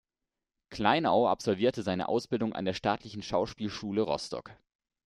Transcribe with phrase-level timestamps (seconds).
[0.71, 4.49] Kleinau absolvierte seine Ausbildung an der Staatlichen Schauspielschule Rostock.